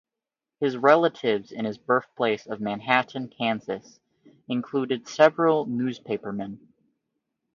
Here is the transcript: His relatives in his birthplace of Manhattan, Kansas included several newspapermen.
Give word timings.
His 0.59 0.77
relatives 0.77 1.51
in 1.51 1.65
his 1.65 1.77
birthplace 1.77 2.47
of 2.47 2.59
Manhattan, 2.59 3.27
Kansas 3.27 3.99
included 4.47 5.07
several 5.07 5.67
newspapermen. 5.67 6.73